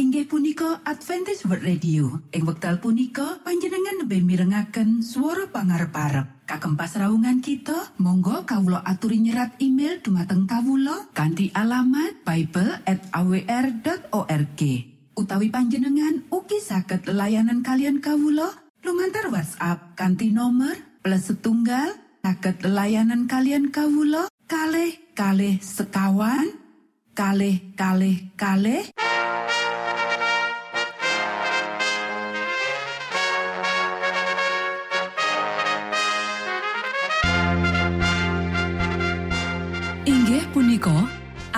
inggih 0.00 0.24
punika 0.24 0.80
Adventist 0.88 1.44
World 1.44 1.60
Radio. 1.60 2.24
Ing 2.32 2.48
wekdal 2.48 2.80
punika 2.80 3.36
panjenengan 3.44 4.00
lebih 4.00 4.24
mirengaken 4.24 5.04
suara 5.04 5.44
pangar 5.52 5.92
parep 5.92 6.48
kagem 6.48 6.72
pasraungan 6.72 7.44
kita 7.44 7.92
Monggo 8.00 8.48
Kawulo 8.48 8.80
aturi 8.80 9.20
nyerat 9.20 9.60
email 9.60 10.00
dumateng 10.00 10.48
Kawulo 10.48 11.12
kanti 11.12 11.52
alamat 11.52 12.24
Bible 12.24 12.80
at 12.88 13.12
awr.org 13.12 14.60
utawi 15.20 15.52
panjenengan 15.52 16.24
uki 16.32 16.64
saged 16.64 17.04
layanan 17.04 17.60
kalian 17.60 18.00
Kawulo 18.00 18.48
lumantar 18.80 19.28
WhatsApp 19.28 20.00
kanti 20.00 20.32
nomor 20.32 20.80
plus 21.04 21.28
setunggal 21.28 21.92
saged 22.24 22.64
layanan 22.64 23.28
kalian 23.28 23.68
Kawulo 23.68 24.32
kalh 24.48 24.96
kalh 25.12 25.60
sekawan 25.60 26.56
kalh 27.12 27.60
kalh 27.76 28.16
kalh 28.40 28.80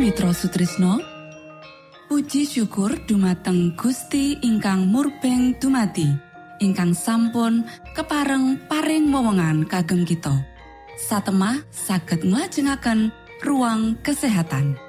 Sutrisno 0.00 0.96
Puji 2.08 2.48
syukur 2.48 3.04
dumateng 3.04 3.76
Gusti 3.76 4.32
ingkang 4.40 4.88
murbeng 4.88 5.52
dumati 5.60 6.08
ingkang 6.56 6.96
sampun 6.96 7.68
kepareng 7.92 8.56
paring 8.64 9.12
wewenngan 9.12 9.68
kagem 9.68 10.08
kita. 10.08 10.32
Satemah 10.96 11.68
saged 11.68 12.24
nglajengaken 12.24 13.12
ruang 13.44 14.00
kesehatan. 14.00 14.80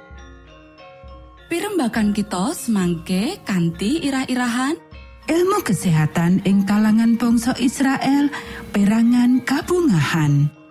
Pirembakan 1.52 2.16
kita 2.16 2.56
semangke 2.56 3.36
kanthi 3.44 4.00
irah-irahan. 4.08 4.80
Ilmu 5.28 5.60
kesehatan 5.60 6.40
ing 6.48 6.64
kalangan 6.64 7.20
bangsa 7.20 7.52
Israel 7.60 8.32
perangan 8.72 9.44
kabungahan 9.44 10.61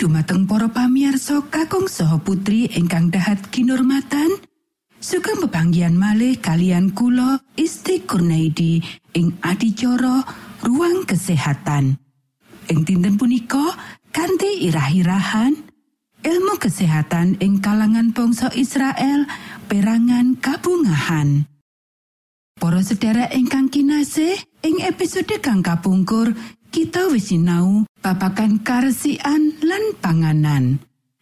dumateng 0.00 0.48
para 0.48 0.64
pamiarsa 0.72 1.44
kakung 1.52 1.84
saha 1.84 2.16
putri 2.16 2.64
ingkang 2.72 3.12
dahat 3.12 3.52
kinurmatan 3.52 4.32
sugeng 4.96 5.44
pebanggian 5.44 5.92
malih 5.92 6.40
kalian 6.40 6.96
kula 6.96 7.36
Isti 7.52 8.08
Kurnaidi 8.08 8.80
ing 9.12 9.36
adicara 9.44 10.24
ruang 10.64 11.04
kesehatan. 11.04 12.00
Ing 12.72 12.80
dinten 12.88 13.20
punika 13.20 13.76
kanthi 14.08 14.72
irah-irahan 14.72 15.68
ilmu 16.24 16.56
kesehatan 16.56 17.36
ing 17.44 17.60
kalangan 17.60 18.16
bangsa 18.16 18.48
Israel 18.56 19.28
perangan 19.68 20.40
kabungahan. 20.40 21.44
Para 22.56 22.80
sedherek 22.80 23.36
ingkang 23.36 23.68
kinasih 23.68 24.32
ing 24.64 24.80
episode 24.80 25.36
kang 25.44 25.60
kapungkur 25.60 26.32
kita 26.70 27.10
wis 27.10 27.34
sinau 27.34 27.82
babagan 27.98 28.62
karesian 28.62 29.58
lan 29.60 29.84
panganan. 29.98 30.78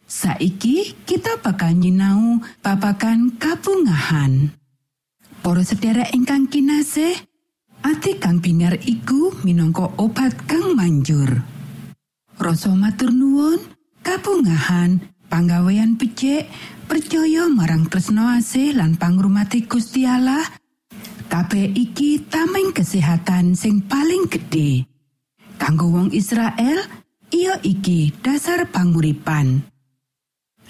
Saiki 0.09 0.97
kita 1.05 1.37
bakal 1.41 1.77
nyinau 1.77 2.41
babagan 2.65 3.33
kabungahan. 3.37 4.53
Para 5.45 5.61
sedherek 5.61 6.13
ingkang 6.17 6.49
kinasih, 6.49 7.13
ati 7.85 8.17
kang 8.17 8.41
biner 8.41 8.77
iku 8.85 9.33
minangka 9.45 9.89
obat 10.01 10.33
kang 10.49 10.73
manjur. 10.73 11.45
Rasa 12.41 12.73
matur 12.73 13.13
nuwun, 13.13 13.61
kabungahan, 14.01 14.97
panggawean 15.29 15.93
becik, 15.97 16.49
percaya 16.89 17.45
marang 17.45 17.85
tresno 17.85 18.33
asih 18.33 18.73
lan 18.73 18.97
pangrumati 18.97 19.69
Gusti 19.69 20.09
Allah. 20.09 20.41
Kabeh 21.29 21.69
iki 21.77 22.25
tameng 22.25 22.73
kesehatan 22.73 23.53
sing 23.53 23.85
paling 23.85 24.25
gedhe. 24.25 24.88
Kanggo 25.59 25.91
wong 25.91 26.15
Israel 26.15 26.79
iya 27.29 27.59
iki 27.59 28.15
dasar 28.23 28.65
panguripan. 28.71 29.61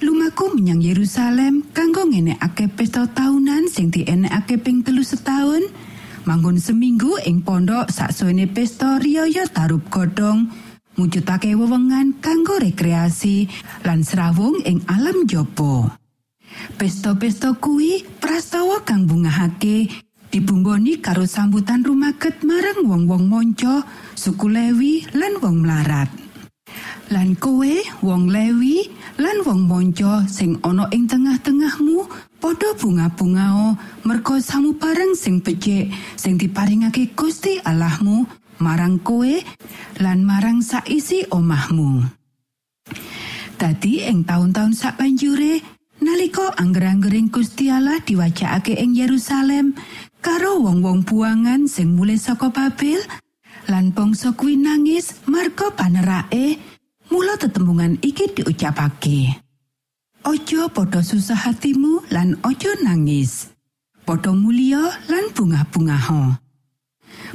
Lumaku 0.02 0.58
menyang 0.58 0.82
Yerusalem 0.82 1.70
kanggo 1.72 2.10
ngenekake 2.10 2.72
pesta 2.74 3.06
tahunan 3.06 3.70
sing 3.70 3.94
dienekake 3.94 4.58
ping 4.58 4.82
telu 4.82 5.06
setahun. 5.06 5.64
Manggon 6.26 6.58
seminggu 6.58 7.22
ing 7.24 7.46
pondok 7.46 7.94
saksuwene 7.94 8.50
pesta 8.50 8.98
riyaya 8.98 9.48
tarup 9.48 9.88
godhong. 9.88 10.50
Mujudake 11.00 11.56
wewengan 11.56 12.20
kanggo 12.20 12.60
rekreasi 12.60 13.48
lan 13.88 14.04
serawung 14.04 14.60
ing 14.68 14.84
alam 14.84 15.24
jopo 15.24 15.88
Pesto-pesto 16.76 17.56
kuwi 17.56 18.04
prastawa 18.20 18.84
kang 18.84 19.08
bungahake 19.08 19.88
dibumboni 20.30 21.02
karo 21.02 21.26
sambutan 21.26 21.82
rumaket 21.82 22.46
marang 22.46 22.86
wong-wong 22.86 23.26
monco, 23.26 23.82
suku 24.14 24.46
Lewi 24.50 25.06
lan 25.18 25.42
wong 25.42 25.66
mlarat. 25.66 26.10
Lan 27.10 27.34
kowe 27.34 27.74
wong 28.06 28.30
Lewi 28.30 28.86
lan 29.18 29.42
wong 29.42 29.66
monco 29.66 30.22
sing 30.30 30.62
ana 30.62 30.86
ing 30.94 31.10
tengah-tengahmu 31.10 32.06
padha 32.38 32.78
bunga-bungao 32.78 33.74
merga 34.06 34.38
samu 34.38 34.78
bareng 34.78 35.18
sing 35.18 35.42
becik 35.42 35.90
sing 36.14 36.38
diparingake 36.38 37.18
Gusti 37.18 37.58
Allahmu 37.66 38.30
marang 38.62 39.02
kowe 39.02 39.34
lan 39.98 40.22
marang 40.22 40.62
saisi 40.62 41.26
omahmu. 41.26 42.06
Dadi 43.58 44.06
ing 44.06 44.24
taun-taun 44.24 44.78
sak 44.78 45.02
banjure 45.02 45.60
nalika 46.00 46.54
angger-anggering 46.56 47.28
Gusti 47.28 47.68
Allah 47.68 48.00
diwacakake 48.00 48.78
ing 48.78 48.96
Yerusalem 48.96 49.76
karo 50.20 50.60
wong-wong 50.64 51.08
buangan 51.08 51.66
sing 51.66 51.96
mulai 51.96 52.20
saka 52.20 52.52
Babel 52.52 53.00
lan 53.72 53.92
bangsa 53.96 54.36
kuwi 54.36 54.60
nangis 54.60 55.24
marga 55.26 55.72
panerake 55.74 56.60
mula 57.12 57.40
tetembungan 57.40 57.98
iki 58.04 58.32
diucapake 58.36 59.40
Ojo 60.28 60.68
padha 60.68 61.00
susah 61.00 61.48
hatimu 61.48 62.12
lan 62.12 62.36
ojo 62.44 62.72
nangis 62.84 63.50
padha 64.04 64.36
mulia 64.36 64.84
lan 65.08 65.32
bunga-bungaho 65.32 66.50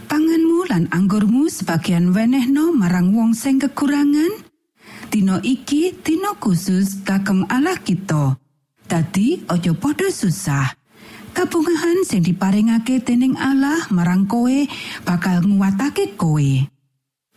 Pangan 0.05 0.45
lan 0.69 0.85
anggurmu 0.91 1.47
sebagian 1.49 2.13
wenehno 2.13 2.75
marang 2.75 3.15
wong 3.15 3.33
sing 3.37 3.63
kekurangan? 3.63 4.43
Dino 5.09 5.39
iki 5.41 5.95
dina 6.03 6.35
khusus 6.35 7.05
kagem 7.07 7.47
Allah 7.47 7.79
kita. 7.79 8.37
Dadi 8.85 9.45
aja 9.47 9.73
padha 9.73 10.11
susah. 10.11 10.75
Kabungahan 11.35 12.07
sing 12.07 12.23
diparingake 12.23 13.03
dening 13.03 13.35
Allah 13.35 13.91
marang 13.91 14.31
kowe 14.31 14.55
bakal 15.03 15.43
nguwatake 15.43 16.15
kowe. 16.15 16.47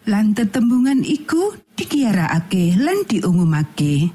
Lan 0.05 0.37
tetembungan 0.37 1.01
iku 1.01 1.57
dikiarakake 1.73 2.77
lan 2.77 3.09
diumumake. 3.09 4.13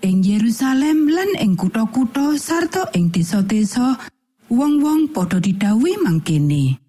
Ing 0.00 0.24
Yerusalem 0.24 1.12
lan 1.12 1.36
ing 1.36 1.52
kutha-kutha 1.52 2.32
sarta 2.40 2.88
ing 2.96 3.12
desa-desa 3.12 4.00
wong-wong 4.48 5.12
padha 5.12 5.36
didhawuhi 5.36 6.00
mangkene. 6.00 6.80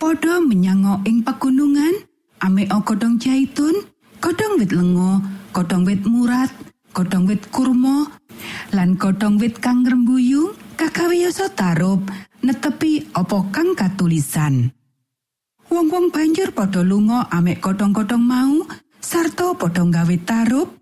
Padha 0.00 0.40
menyang 0.40 1.04
ing 1.04 1.20
pegunungan, 1.20 2.08
ame 2.40 2.64
godhong 2.64 3.20
jaitun, 3.20 3.76
godhong 4.24 4.56
wit 4.56 4.72
lengo, 4.72 5.20
godhong 5.52 5.84
wit 5.84 6.00
murat, 6.08 6.48
godhong 6.96 7.28
wit 7.28 7.44
kurma, 7.52 8.08
lan 8.72 8.96
godhong 8.96 9.36
wit 9.36 9.60
kang 9.60 9.84
rembuyung 9.84 10.56
kagawiyasa 10.82 11.54
tarup 11.54 12.10
netepi 12.42 13.14
apa 13.14 13.38
kang 13.54 13.78
katulisan. 13.78 14.74
Wong-wong 15.70 16.10
banjur 16.10 16.50
padha 16.50 16.82
lunga 16.82 17.30
ame 17.30 17.54
godhong-godhong 17.62 18.18
mau 18.18 18.66
sarta 18.98 19.54
padha 19.54 19.86
gawe 19.86 20.16
tarup 20.26 20.74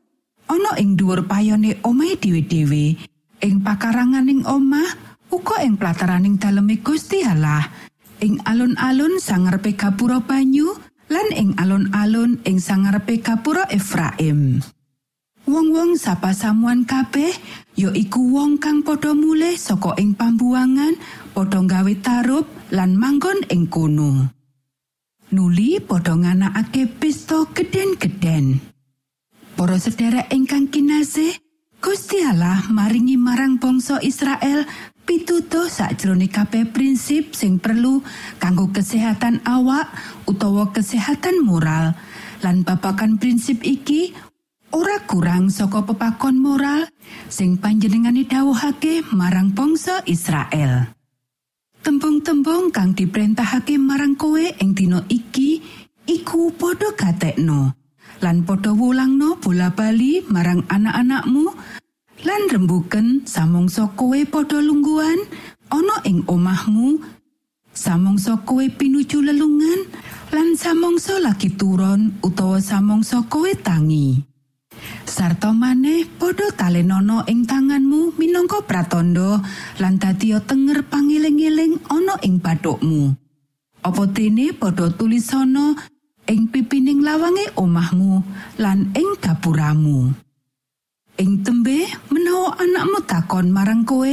ana 0.49 0.73
ing 0.81 0.97
dhuwur 0.97 1.29
payone 1.29 1.85
omahe 1.85 2.17
dhewe-dhewe 2.17 2.97
ing 3.45 3.55
pakaranganing 3.61 4.41
omah 4.49 4.89
uga 5.29 5.69
ing 5.69 5.77
plataraning 5.77 6.41
daleme 6.41 6.81
Gusti 6.81 7.21
Allah 7.21 7.69
ing 8.25 8.41
alun-alun 8.49 9.21
sangarepe 9.21 9.77
gapura 9.77 10.25
banyu 10.25 10.81
lan 11.13 11.29
ing 11.37 11.53
alun-alun 11.61 12.41
ing 12.49 12.57
sangarepe 12.57 13.21
gapura 13.21 13.69
Efraim. 13.69 14.65
Wong-wong 15.45 16.01
sapa 16.01 16.33
samuan 16.33 16.89
kabeh 16.89 17.37
ya 17.81 17.91
iku 17.97 18.21
wong 18.37 18.61
kang 18.61 18.85
padha 18.85 19.17
mulih 19.17 19.57
saka 19.57 19.97
ing 19.97 20.13
pambuangan, 20.13 21.01
padha 21.33 21.65
gawe 21.65 21.95
tarup 22.05 22.45
lan 22.69 22.93
manggon 22.93 23.41
ing 23.49 23.73
kono. 23.73 24.29
Nuli 25.33 25.81
padha 25.81 26.13
nganakake 26.13 27.01
pesta 27.01 27.49
gedhen-gedhen. 27.49 28.61
Para 29.57 29.81
sedherek 29.81 30.29
ingkang 30.29 30.69
kinasih, 30.69 31.41
Gusti 31.81 32.21
Allah 32.21 32.69
maringi 32.69 33.17
marang 33.17 33.57
bangsa 33.57 33.97
Israel 34.05 34.69
pitutuh 35.09 35.73
sakjroning 35.73 36.29
kabeh 36.29 36.69
prinsip 36.69 37.33
sing 37.33 37.57
perlu 37.57 38.05
kanggo 38.37 38.69
kesehatan 38.69 39.41
awak 39.49 39.89
utawa 40.29 40.69
kesehatan 40.77 41.41
moral 41.41 41.97
lan 42.45 42.61
babakan 42.61 43.17
prinsip 43.17 43.65
iki 43.65 44.13
ora 44.71 45.03
kurang 45.07 45.51
saka 45.51 45.83
pepakon 45.83 46.39
moral 46.39 46.87
sing 47.27 47.59
panjenengane 47.59 48.27
dawuhake 48.27 49.03
marang 49.11 49.51
bangsa 49.55 50.03
Israel. 50.07 50.95
Tembung-tembung 51.81 52.69
kang 52.71 52.93
diperintahake 52.93 53.81
marang 53.81 54.15
kowe 54.15 54.45
ing 54.61 54.77
dina 54.77 55.01
iki 55.09 55.65
iku 56.05 56.53
padha 56.53 56.93
gatekno 56.93 57.73
lan 58.21 58.45
padha 58.45 58.77
wulangno 58.77 59.41
bola 59.41 59.73
bali 59.73 60.21
marang 60.29 60.61
anak-anakmu 60.69 61.49
lan 62.29 62.43
rembuken 62.53 63.25
samongso 63.25 63.97
kowe 63.97 64.21
padha 64.29 64.61
lungguhan 64.61 65.25
ana 65.73 65.97
ing 66.05 66.21
omahmu 66.29 67.01
samongso 67.73 68.45
kowe 68.45 68.65
pinuju 68.69 69.25
lelungan 69.25 69.89
lan 70.37 70.53
samongso 70.53 71.17
lagi 71.17 71.49
turun 71.57 72.21
utawa 72.21 72.61
samongso 72.61 73.25
kowe 73.25 73.49
tangi 73.57 74.30
sarta 75.05 75.51
maneh 75.51 76.07
padha 76.19 76.49
talenono 76.55 77.25
ing 77.29 77.45
tanganmu 77.45 78.17
minangka 78.21 78.63
pratandha 78.65 79.43
lan 79.83 79.95
dadi 79.97 80.35
tenger 80.45 80.87
pangiling-iling 80.87 81.81
ana 81.91 82.15
ing 82.27 82.39
bathukmu 82.39 83.17
apa 83.81 84.03
dene 84.13 84.53
padha 84.53 84.93
tulisana 84.93 85.73
ing 86.29 86.53
pipining 86.53 87.01
lawange 87.01 87.49
omahmu 87.57 88.23
lan 88.61 88.93
ing 88.95 89.19
gapuramu. 89.19 90.13
Ing 91.21 91.45
tembe 91.45 91.85
menawa 92.09 92.57
anakmu 92.57 93.05
takon 93.05 93.53
marang 93.53 93.85
kowe 93.85 94.09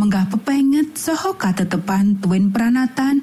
menggah 0.00 0.24
pepenget 0.32 0.96
saha 0.96 1.36
katetepan 1.36 2.16
tuwin 2.16 2.48
pranatan 2.48 3.20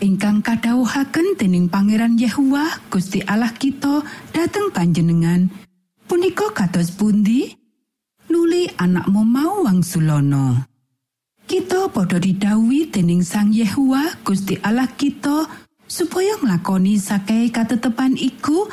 ingkang 0.00 0.40
kadhawuhaken 0.40 1.36
dening 1.36 1.68
Pangeran 1.68 2.16
Yehuwa 2.16 2.88
Gusti 2.88 3.20
Allah 3.28 3.52
kita 3.52 4.00
dateng 4.32 4.72
panjenengan 4.72 5.52
punika 6.10 6.50
kados 6.50 6.90
pundi? 6.98 7.54
Nuli 8.26 8.66
anakmu 8.66 9.22
mau 9.22 9.62
wangsulana 9.62 10.66
kita 11.50 11.90
padha 11.90 12.18
didhawuhi 12.18 12.94
dening 12.94 13.26
Sang 13.26 13.50
Yehuwa 13.50 14.22
Gusti 14.22 14.54
Allah 14.62 14.86
kita 14.90 15.50
supaya 15.86 16.38
nglakoni 16.38 16.94
sakai 16.94 17.50
katetepan 17.50 18.14
iku 18.14 18.70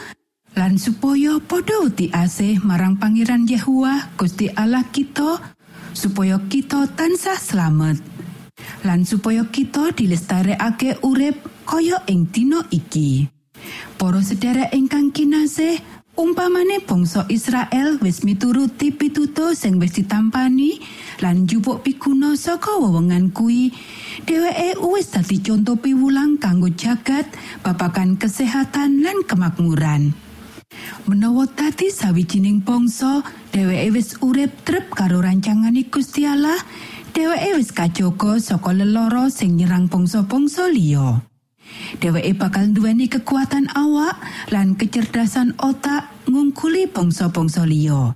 lan 0.53 0.77
supaya 0.77 1.41
padha 1.41 1.77
uti 1.81 2.13
asih 2.13 2.61
marang 2.61 3.01
Pangeran 3.01 3.49
Yehuwa 3.49 4.13
Gusti 4.13 4.49
Allah 4.53 4.85
kita 4.89 5.41
supaya 5.93 6.37
kita 6.45 6.85
tansah 6.93 7.37
slamet 7.37 7.97
lan 8.85 9.05
supaya 9.05 9.45
kita 9.49 9.93
dilestarekake 9.93 11.01
urip 11.01 11.65
kaya 11.65 12.01
ing 12.09 12.29
dina 12.29 12.61
iki. 12.69 13.25
Para 13.97 14.21
sedherek 14.21 14.69
ingkang 14.73 15.09
kinasih 15.09 15.81
umpamane 16.17 16.81
bangsa 16.81 17.29
Israel 17.29 18.01
wis 18.01 18.25
mituruti 18.25 18.89
pituto 18.89 19.53
sing 19.53 19.77
wis 19.77 19.93
ditampani 19.93 20.81
lan 21.21 21.45
jupuk 21.45 21.85
piguna 21.85 22.33
saka 22.33 22.73
wewenngan 22.81 23.29
kuwi 23.29 23.69
dheweke 24.25 24.81
wis 24.81 25.13
dadi 25.13 25.37
conto 25.45 25.77
piwulang 25.77 26.41
kanggo 26.41 26.73
jagat 26.73 27.29
babagan 27.61 28.17
kesehatan 28.17 29.05
lan 29.05 29.21
kemakmuran. 29.29 30.17
Menawa 31.05 31.45
tadi 31.47 31.93
sawijining 31.93 32.65
bangsa, 32.65 33.21
dheweke 33.53 33.87
wis 33.93 34.17
urip 34.19 34.51
trep 34.65 34.89
karo 34.91 35.21
rancangane 35.21 35.85
Gusti 35.87 36.25
Allah, 36.25 36.57
dheweke 37.13 37.61
wis 37.61 37.69
kajogo 37.69 38.41
saka 38.41 38.73
lelara 38.73 39.29
sing 39.29 39.55
nyerang 39.55 39.85
bangsa-bangsa 39.85 40.65
liya. 40.73 41.21
Dheweke 41.97 42.31
bakal 42.37 42.69
duweni 42.75 43.09
kekuatan 43.09 43.71
awak 43.73 44.19
lan 44.53 44.77
kecerdasan 44.77 45.55
otak 45.57 46.11
ngungkuli 46.29 46.85
bangsa-bangsa 46.91 47.65
liya. 47.65 48.13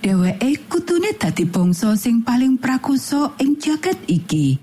Dheweke 0.00 0.70
kutune 0.70 1.12
dadi 1.18 1.44
bangsa 1.44 1.98
sing 1.98 2.24
paling 2.24 2.56
prakusa 2.56 3.36
ing 3.42 3.58
jagat 3.58 3.98
iki. 4.08 4.56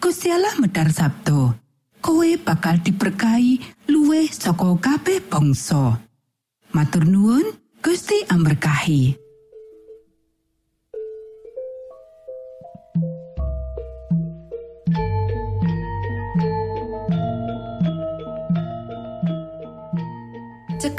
Gusti 0.00 0.32
Allah 0.32 0.56
medar 0.56 0.88
sabdo. 0.88 1.52
Kowe 2.00 2.30
bakal 2.40 2.80
diberkahi 2.80 3.84
luwih 3.92 4.32
saka 4.32 4.72
kabeh 4.80 5.20
bangsa. 5.20 6.00
Matur 6.72 7.04
nuwun, 7.04 7.44
Gusti 7.84 8.24
amberkahi. 8.24 9.19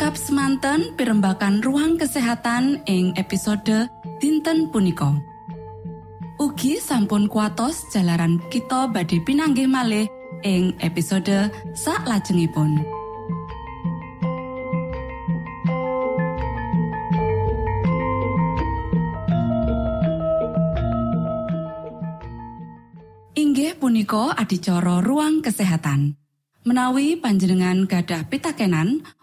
Cekap 0.02 0.18
semanten 0.18 0.98
pimbakan 0.98 1.62
ruang 1.62 1.94
kesehatan 1.94 2.82
ing 2.90 3.14
episode 3.22 3.86
dinten 4.18 4.66
punika. 4.74 5.14
Ugi 6.42 6.82
sampun 6.82 7.30
kuatos 7.30 7.86
jalaran 7.94 8.42
kita 8.50 8.90
badhe 8.90 9.22
pinanggih 9.22 9.70
malih 9.70 10.10
ing 10.42 10.74
episode 10.82 11.54
sak 11.78 12.02
lajengipun. 12.10 12.82
Inggih 23.38 23.78
punika 23.78 24.34
adicara 24.34 25.06
ruang 25.06 25.46
kesehatan. 25.46 26.18
Menawi 26.66 27.22
panjenengan 27.22 27.86
gadah 27.86 28.26
pitakenan 28.26 29.06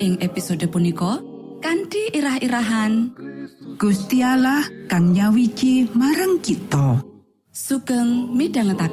ing 0.00 0.16
episode 0.24 0.64
punika 0.72 1.20
kanthi 1.60 2.08
irah-irahan. 2.16 3.12
Gusti 3.76 4.24
Allah 4.24 4.64
kang 4.88 5.12
nyawiji 5.12 5.92
marang 5.92 6.40
kita. 6.40 7.04
Sugeng 7.52 8.32
minangka 8.32 8.88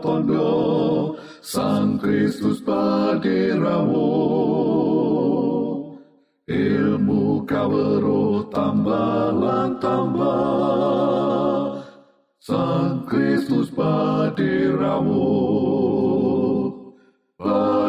tondo 0.00 0.48
Sang 1.44 2.00
Kristus 2.00 2.64
paderamu 2.64 4.08
Ilmu 6.48 7.44
kawero 7.44 8.48
tambah 8.48 9.36
lan 9.36 9.76
tambah 9.78 11.84
Sang 12.40 13.04
Kristus 13.04 13.68
paderamu 13.76 15.28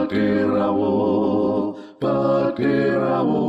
Paderamu 0.09 0.97
Paderamu 2.01 3.45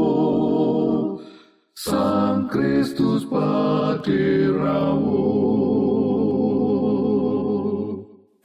Sang 1.73 2.53
Kristus 2.53 3.25
paderamu 3.25 5.25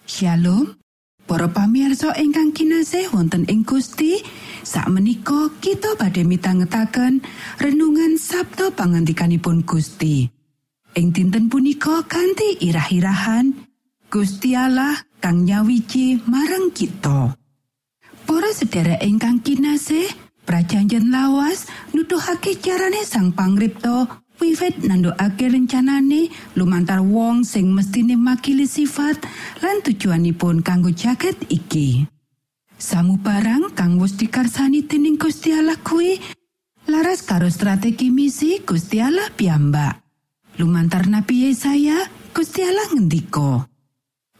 Shalom. 0.07 0.79
Para 1.27 1.51
pamirsa 1.51 2.15
ingkang 2.15 2.55
kinasih 2.55 3.11
wonten 3.11 3.43
ing 3.51 3.67
Gusti 3.67 4.23
sakmenika 4.63 5.51
kita 5.59 5.99
badhe 5.99 6.23
mitangetaken 6.23 7.19
renungan 7.59 8.15
Sabtu 8.15 8.71
pangantikanipun 8.79 9.67
Gusti. 9.67 10.23
Ing 10.95 11.11
dinten 11.11 11.51
punika 11.51 11.99
kanthi 12.07 12.63
irah-irahan 12.63 13.51
Gusti 14.07 14.55
Allah 14.55 15.03
kang 15.19 15.43
nyawiji 15.43 16.23
marang 16.23 16.71
kita 16.71 17.35
Para 18.35 18.51
sedherek 18.51 18.99
ingkang 18.99 19.39
kinasih 19.39 20.11
prajanjen 20.43 21.07
lawas 21.07 21.71
nuduhake 21.95 22.59
carane 22.59 23.07
sang 23.07 23.31
pangripta 23.31 24.11
wiwit 24.43 24.83
nandukake 24.83 25.47
rencanane 25.47 26.27
lumantar 26.59 26.99
wong 26.99 27.47
sing 27.47 27.71
mestine 27.71 28.19
makili 28.19 28.67
sifat 28.67 29.23
lan 29.63 29.79
tujuanipun 29.79 30.67
kanggo 30.67 30.91
jaket 30.91 31.47
iki. 31.47 32.11
Samu 32.75 33.23
barang 33.23 33.71
kang 33.71 34.03
wis 34.03 34.19
dikarsani 34.19 34.83
dening 34.83 35.15
Gusti 35.15 35.55
Allah 35.55 35.79
kuwi 35.79 36.19
laras 36.91 37.23
karo 37.23 37.47
strategi 37.47 38.11
misi 38.11 38.59
Gusti 38.67 38.99
Allah 38.99 39.31
piyambak. 39.31 40.03
Lumantar 40.59 41.07
Nabi 41.07 41.47
Yesaya, 41.47 42.03
Gusti 42.35 42.67
Allah 42.67 42.99
ngendika, 42.99 43.63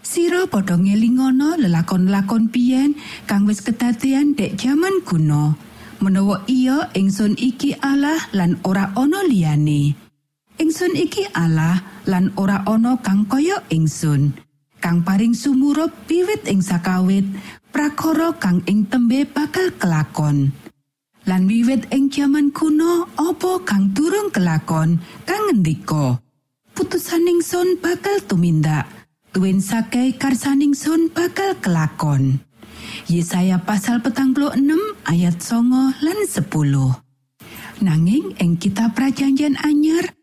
Sira 0.05 0.45
padha 0.45 0.77
ngelingono 0.77 1.57
lelakon-lakon 1.57 2.53
biyen 2.53 2.93
kang 3.25 3.49
wis 3.49 3.65
kedadean 3.65 4.37
dek 4.37 4.53
jaman 4.53 5.01
kuno. 5.01 5.57
Menawa 5.97 6.45
iya 6.45 6.93
ingsun 6.93 7.33
iki 7.41 7.73
Allah 7.81 8.21
lan 8.29 8.61
ora 8.61 8.93
ana 8.93 9.25
liyane. 9.25 9.97
Ingsun 10.61 10.93
iki 10.93 11.25
Allah 11.33 11.81
lan 12.05 12.29
ora 12.37 12.61
ana 12.69 13.01
kang 13.01 13.25
kaya 13.25 13.65
ingsun. 13.73 14.37
Kang 14.77 15.01
paring 15.01 15.33
sumurup 15.33 15.89
piwit 16.05 16.45
ing 16.45 16.61
sakawit, 16.61 17.25
prakara 17.73 18.37
kang 18.37 18.61
ing 18.69 18.85
tembe 18.85 19.25
bakal 19.25 19.73
kelakon. 19.73 20.53
Lan 21.25 21.49
wiwit 21.49 21.89
ing 21.89 22.13
jaman 22.13 22.53
kuno 22.53 23.09
apa 23.17 23.57
kang 23.65 23.89
durung 23.89 24.29
kelakon 24.29 25.01
kang 25.25 25.41
ngendika. 25.49 26.21
Putusaning 26.77 27.41
sun 27.41 27.81
bakal 27.81 28.21
tumindak. 28.29 29.04
Tuwin 29.35 29.59
sakai 29.59 30.15
karsaning 30.15 30.71
sun 30.71 31.11
bakal 31.11 31.59
kelakon. 31.59 32.39
Yesaya 33.11 33.59
pasal 33.59 33.99
petang 33.99 34.31
ayat 35.03 35.43
songo 35.43 35.91
lan 35.99 36.23
10. 36.23 36.47
Nanging 37.83 38.31
ing 38.39 38.55
kitab 38.55 38.95
prajanjian 38.95 39.59
anyar, 39.59 40.15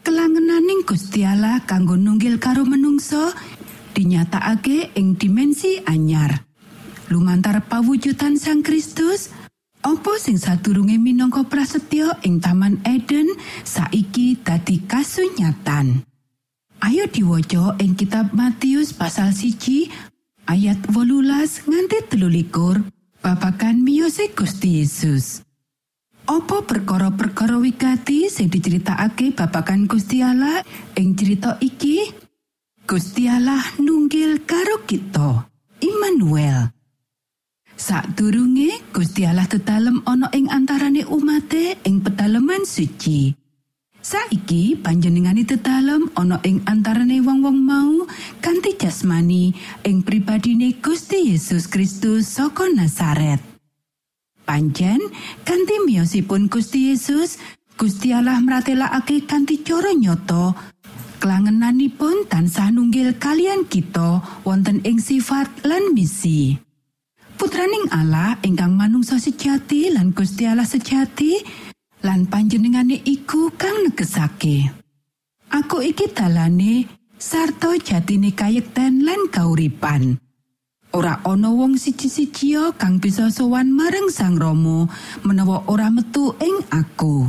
kelangenaning 0.00 0.80
Gusti 0.88 1.28
Allah 1.28 1.60
kanggo 1.68 2.00
nunggil 2.00 2.40
karo 2.40 2.64
menungso 2.64 3.36
dinyatakake 3.92 4.96
ing 4.96 5.20
dimensi 5.20 5.84
anyar. 5.84 6.48
Lumantar 7.12 7.68
pawujudan 7.68 8.40
Sang 8.40 8.64
Kristus, 8.64 9.28
Opo 9.84 10.16
sing 10.16 10.40
sadurunge 10.40 10.96
minangka 10.96 11.44
prasetyo 11.44 12.16
ing 12.24 12.40
Taman 12.40 12.80
Eden 12.88 13.28
saiki 13.60 14.40
dadi 14.40 14.80
kasunyatan. 14.88 16.13
Ayo 16.84 17.08
diwaca 17.08 17.80
ing 17.80 17.96
kitab 17.96 18.36
Matius 18.36 18.92
pasal 18.92 19.32
siji 19.32 19.88
ayat 20.44 20.76
wolulas 20.92 21.64
nganti 21.64 22.12
telulikur 22.12 22.76
babakan 23.24 23.80
miyose 23.80 24.28
Gusti 24.36 24.84
Yesus. 24.84 25.40
Apa 26.28 26.60
perkara-perkara 26.60 27.56
wigati 27.56 28.28
sing 28.28 28.52
diceritakake 28.52 29.32
babakan 29.32 29.88
Gusti 29.88 30.20
Allah 30.20 30.60
ing 31.00 31.16
cerita 31.16 31.56
iki? 31.64 32.04
Gusti 32.84 33.32
Allah 33.32 33.64
nunggil 33.80 34.44
karo 34.44 34.84
kita. 34.84 35.48
Immanuel. 35.80 36.68
Sadurunge 37.80 38.92
Gusti 38.92 39.24
Allah 39.24 39.48
tetalem 39.48 40.04
ana 40.04 40.28
ing 40.36 40.52
antarane 40.52 41.00
umate 41.08 41.80
ing 41.88 42.04
pedaleman 42.04 42.68
suci. 42.68 43.43
Saiki 44.04 44.76
panjenengane 44.76 45.48
tetalem 45.48 46.12
ana 46.12 46.36
ing 46.44 46.60
antarane 46.68 47.24
wong-wong 47.24 47.56
mau 47.56 48.04
kanthi 48.44 48.76
jasmani 48.76 49.56
ing 49.80 50.04
pribadine 50.04 50.76
Gusti 50.76 51.32
Yesus 51.32 51.64
Kristus 51.64 52.28
saka 52.28 52.68
Nazaret. 52.68 53.40
Panjen 54.44 55.00
kanthi 55.48 55.88
miyosipun 55.88 56.52
Gusti 56.52 56.92
Yesus, 56.92 57.40
Gusti 57.80 58.12
Allah 58.12 58.44
mratelakake 58.44 59.24
kanthi 59.24 59.64
cara 59.64 59.96
nyata 59.96 60.52
kelangenanipun 61.24 62.28
tansah 62.28 62.68
nunggil 62.76 63.16
kalian 63.16 63.64
kita 63.64 64.20
wonten 64.44 64.84
ing 64.84 65.00
sifat 65.00 65.48
lan 65.64 65.96
misi. 65.96 66.60
Putraning 67.40 67.88
Allah 67.88 68.36
ingkang 68.44 68.76
manungsa 68.76 69.16
sejati 69.16 69.96
lan 69.96 70.12
Gusti 70.12 70.44
Allah 70.44 70.68
sejati 70.68 71.40
lan 72.04 72.28
panjenengane 72.28 73.00
iku 73.00 73.48
kang 73.56 73.88
negesake. 73.88 74.68
Aku 75.48 75.80
iki 75.80 76.12
dalane 76.12 76.84
sarta 77.16 77.72
jatine 77.80 78.36
kayekten 78.36 79.02
lan 79.08 79.32
kauripan. 79.32 80.20
Ora 80.94 81.18
ana 81.26 81.50
wong 81.50 81.74
siji-siji 81.74 82.54
kang 82.78 83.02
bisa 83.02 83.26
sowan 83.26 83.74
marang 83.74 84.12
Sang 84.14 84.38
Rama 84.38 84.86
menawa 85.26 85.66
ora 85.66 85.90
metu 85.90 86.38
ing 86.38 86.62
aku. 86.70 87.26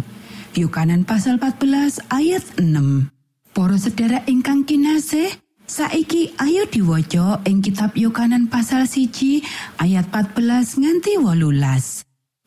Yukanan 0.53 1.01
pasal 1.01 1.41
14 1.41 2.05
ayat 2.13 2.45
6. 2.61 3.09
Para 3.55 3.75
sedherek 3.79 4.27
ingkang 4.29 4.67
kinasih, 4.67 5.31
saiki 5.65 6.35
ayo 6.37 6.69
diwaca 6.69 7.41
ing 7.49 7.65
kitab 7.65 7.97
Yohanan 7.97 8.51
pasal 8.51 8.85
siji 8.85 9.41
ayat 9.81 10.13
14 10.13 10.79
nganti 10.79 11.17
wolulas. 11.17 12.05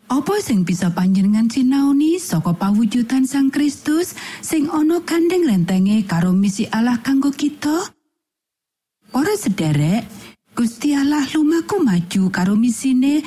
Apa 0.09 0.40
sing 0.40 0.64
bisa 0.64 0.88
panjenengan 0.88 1.53
sinaoni 1.53 2.16
saka 2.16 2.57
pawujudan 2.57 3.29
Sang 3.29 3.53
Kristus 3.53 4.16
sing 4.40 4.73
ana 4.73 5.05
gandeng 5.05 5.44
lentenge 5.44 6.01
karo 6.09 6.33
misi 6.33 6.64
Allah 6.73 6.97
kanggo 7.05 7.29
kita? 7.29 7.92
Para 9.12 9.35
sederek, 9.37 10.09
Gusti 10.57 10.97
Allah 10.97 11.29
lumaku 11.37 11.85
maju 11.85 12.23
karo 12.33 12.57
misine 12.57 13.21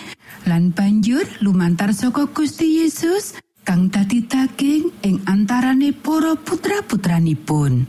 lan 0.49 0.73
banjur 0.73 1.23
lumantar 1.45 1.93
saka 1.93 2.25
Gusti 2.27 2.81
Yesus 2.81 3.37
kang 3.61 3.93
dadi 3.93 4.25
daging 4.25 5.05
ing 5.05 5.21
antarane 5.29 5.93
para 5.93 6.33
putra-putranipun. 6.33 7.87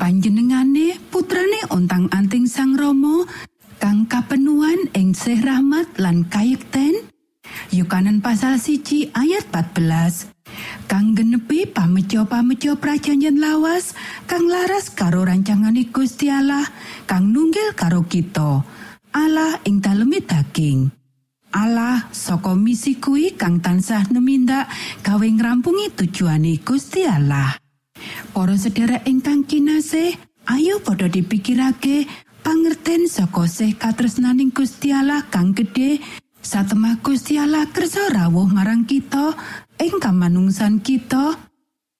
Panjenengane 0.00 0.98
putrane 1.14 1.68
ontang-anting 1.68 2.48
Sang 2.48 2.74
Rama 2.74 3.28
kang 3.76 4.08
kapenuan 4.10 4.88
ing 4.96 5.14
sih 5.14 5.38
rahmat 5.38 6.00
lan 6.00 6.24
kayekten 6.26 7.05
Yukanan 7.74 8.22
pasal 8.22 8.62
siji 8.62 9.10
ayat 9.10 9.50
14 9.50 10.36
kang 10.86 11.18
genepi 11.18 11.66
pameco-pameco 11.66 12.78
prajanjian 12.78 13.42
lawas 13.42 13.92
kang 14.30 14.46
laras 14.46 14.94
karo 14.94 15.26
rancangane 15.26 15.90
Gusti 15.90 16.30
Allah 16.30 16.64
kang 17.04 17.34
nunggil 17.34 17.74
karo 17.74 18.06
kita. 18.06 18.62
Allah 19.16 19.58
ing 19.64 19.80
daleme 19.80 20.22
daging. 20.22 20.92
Allah 21.56 22.12
saka 22.12 22.52
misi 22.52 23.00
kuwi 23.00 23.32
kang 23.32 23.64
tansah 23.64 24.12
numindak 24.12 24.68
gawe 25.00 25.24
ngrampungi 25.24 25.96
tujuane 25.96 26.60
Gusti 26.60 27.08
Allah. 27.08 27.56
Para 28.36 28.52
sedherek 28.60 29.08
ingkang 29.08 29.48
kinasih, 29.48 30.12
ayo 30.52 30.84
padha 30.84 31.08
dipikirake 31.08 32.04
pangerten 32.44 33.08
saka 33.08 33.48
sih 33.48 33.72
katresnaning 33.72 34.52
Gusti 34.52 34.92
Allah 34.92 35.24
kang 35.32 35.56
gedhe 35.56 35.98
satemah 36.46 37.02
Gusti 37.02 37.34
Allah 37.42 37.66
kersa 37.66 38.06
rawuh 38.14 38.46
marang 38.46 38.86
kita 38.86 39.34
ing 39.82 39.98
kamanungsan 39.98 40.78
kita. 40.78 41.34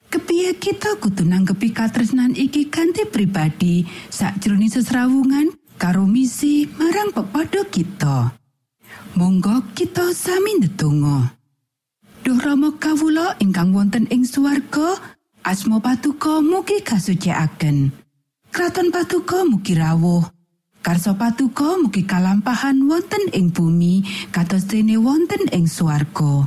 Kepiye 0.06 0.54
kita 0.62 1.02
kudu 1.02 1.26
nanggepi 1.26 1.74
katresnan 1.74 2.30
iki 2.38 2.70
kanthi 2.70 3.10
pribadi 3.10 3.82
sakjroning 4.06 4.70
sesrawungan 4.70 5.50
karo 5.74 6.06
misi 6.06 6.70
marang 6.78 7.10
pepadha 7.10 7.66
kita. 7.66 8.38
Monggo 9.18 9.66
kita 9.74 10.14
sami 10.14 10.62
ndedonga. 10.62 11.34
Duh 12.22 12.38
Rama 12.38 12.70
kawula 12.78 13.34
ingkang 13.42 13.74
wonten 13.74 14.06
ing 14.14 14.22
swarga, 14.22 14.94
asma 15.42 15.82
patuko 15.82 16.38
mugi 16.38 16.86
kasucikaken. 16.86 17.90
Kraton 18.54 18.94
patuko 18.94 19.42
mugi 19.42 19.74
rawuh. 19.74 20.35
Karso 20.86 21.18
patuko 21.18 21.82
mugi 21.82 22.06
kalampahan 22.06 22.86
wonten 22.86 23.26
ing 23.34 23.50
bumi 23.50 24.06
kados 24.30 24.70
dene 24.70 24.94
wonten 24.94 25.50
ing 25.50 25.66
swarga. 25.66 26.46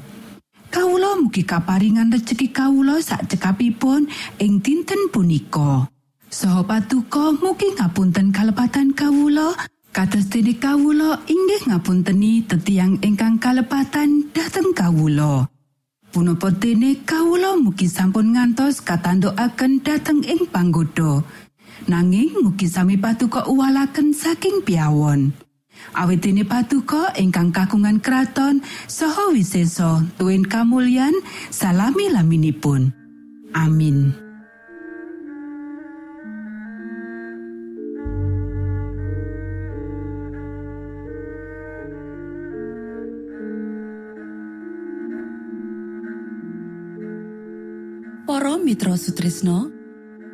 Kawula 0.72 1.20
mugi 1.20 1.44
kaparingan 1.44 2.08
rejeki 2.08 2.48
kawula 2.56 3.04
sak 3.04 3.28
cekapipun 3.28 4.08
ing 4.40 4.64
dinten 4.64 5.12
punika. 5.12 5.92
Saha 6.32 6.64
patuko 6.64 7.36
mugi 7.36 7.76
ngapunten 7.76 8.32
kalepatan 8.32 8.96
kawula 8.96 9.60
kados 9.92 10.32
dene 10.32 10.56
kawula 10.56 11.20
inggih 11.28 11.76
ngapunteni 11.76 12.48
tetiang 12.48 12.96
ingkang 13.04 13.44
kalepatan 13.44 14.32
dhateng 14.32 14.72
kawula. 14.72 15.52
Punapa 16.16 16.48
dene 16.56 17.04
kawula 17.04 17.60
mugi 17.60 17.92
sampun 17.92 18.40
ngantos 18.40 18.88
katandukaken 18.88 19.84
dhateng 19.84 20.24
ing 20.24 20.48
panggoda. 20.48 21.28
Nanging 21.90 22.46
mugi 22.46 22.70
sami 22.70 23.02
patuko 23.02 23.50
uwalaken 23.50 24.14
saking 24.14 24.62
piawon. 24.62 25.34
Awit 25.98 26.22
dene 26.22 26.46
patuko 26.46 27.10
ingkang 27.18 27.50
kagungan 27.50 27.98
kraton 27.98 28.62
saha 28.86 29.34
wiseso 29.34 30.06
tuwin 30.22 30.46
kamulyan 30.46 31.18
salami 31.50 32.14
laminipun. 32.14 32.94
Amin. 33.58 34.14
Para 48.30 48.62
Mitra 48.62 48.94
Sutrisno 48.94 49.79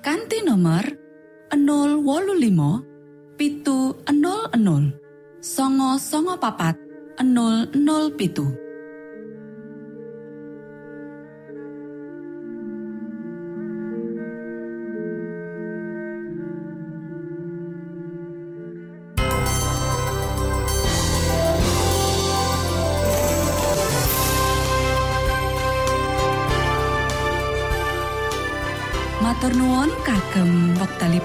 kanti 0.00 0.40
nomor 0.40 0.80
025 1.52 3.36
pitu 3.36 3.92
00 4.08 5.44
songo 5.44 6.00
songo 6.00 6.40
papat 6.40 6.76
00 7.20 8.69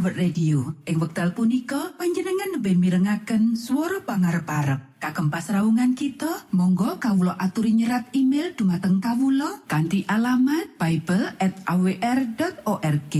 World 0.00 0.16
Radio. 0.16 0.80
Ing 0.88 0.96
wekdal 0.96 1.36
punika 1.36 1.92
panjenengan 2.00 2.56
lebih 2.56 2.72
mirengaken 2.80 3.52
suara 3.52 4.00
pangarep-arep. 4.00 4.96
Kagem 4.96 5.28
pasraungan 5.28 5.92
kita, 5.92 6.48
monggo 6.56 6.96
kawula 6.96 7.36
aturi 7.36 7.76
nyerat 7.76 8.08
email 8.16 8.56
dumateng 8.56 8.96
kawula 9.04 9.60
kanthi 9.68 10.08
alamat 10.08 10.72
bible@awr.org. 10.80 13.14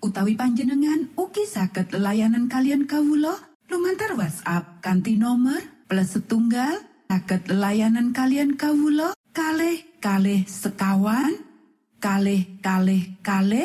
Utawi 0.00 0.32
panjenengan 0.40 1.12
ugi 1.20 1.44
saged 1.44 1.92
layanan 1.92 2.48
kalian 2.48 2.88
kawula 2.88 3.36
lumantar 3.68 4.16
WhatsApp 4.16 4.80
kanthi 4.80 5.20
nomor 5.20 5.60
plus 5.84 6.16
setunggal 6.16 6.80
saged 7.12 7.52
layanan 7.52 8.16
kalian 8.16 8.56
kawula 8.56 9.12
kalih 9.36 9.84
kalih 10.00 10.48
sekawan 10.48 11.44
kalih 12.00 12.56
kalih 12.64 13.20
kalih 13.20 13.60